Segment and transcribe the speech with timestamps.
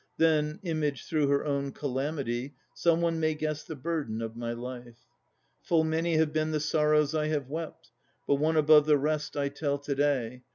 [0.17, 4.97] Then, imaged through her own calamity, Some one may guess the burden of my life.
[5.61, 7.91] Full many have been the sorrows I have wept,
[8.25, 10.41] But one above the rest I tell to day.